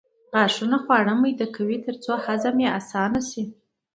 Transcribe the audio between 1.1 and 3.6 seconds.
میده کوي ترڅو هضم یې اسانه شي